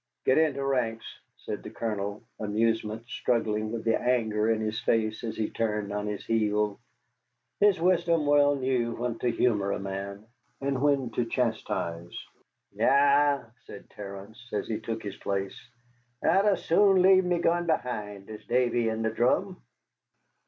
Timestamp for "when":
8.95-9.19, 10.81-11.11